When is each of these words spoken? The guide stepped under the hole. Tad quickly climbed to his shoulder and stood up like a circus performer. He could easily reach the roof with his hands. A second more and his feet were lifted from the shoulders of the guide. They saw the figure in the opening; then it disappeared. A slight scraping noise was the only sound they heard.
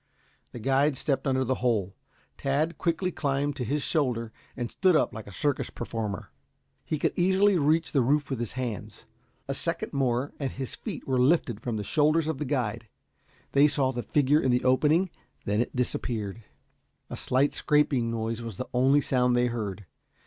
The 0.51 0.57
guide 0.59 0.97
stepped 0.97 1.27
under 1.27 1.43
the 1.43 1.61
hole. 1.61 1.93
Tad 2.35 2.79
quickly 2.79 3.11
climbed 3.11 3.55
to 3.57 3.63
his 3.63 3.83
shoulder 3.83 4.33
and 4.57 4.71
stood 4.71 4.95
up 4.95 5.13
like 5.13 5.27
a 5.27 5.31
circus 5.31 5.69
performer. 5.69 6.31
He 6.83 6.97
could 6.97 7.13
easily 7.15 7.55
reach 7.59 7.91
the 7.91 8.01
roof 8.01 8.31
with 8.31 8.39
his 8.39 8.53
hands. 8.53 9.05
A 9.47 9.53
second 9.53 9.93
more 9.93 10.33
and 10.39 10.49
his 10.49 10.73
feet 10.73 11.07
were 11.07 11.19
lifted 11.19 11.61
from 11.61 11.77
the 11.77 11.83
shoulders 11.83 12.27
of 12.27 12.39
the 12.39 12.45
guide. 12.45 12.87
They 13.51 13.67
saw 13.67 13.91
the 13.91 14.01
figure 14.01 14.39
in 14.41 14.49
the 14.49 14.63
opening; 14.63 15.11
then 15.45 15.61
it 15.61 15.75
disappeared. 15.75 16.45
A 17.11 17.15
slight 17.15 17.53
scraping 17.53 18.09
noise 18.09 18.41
was 18.41 18.55
the 18.55 18.67
only 18.73 19.01
sound 19.01 19.35
they 19.35 19.45
heard. 19.49 19.85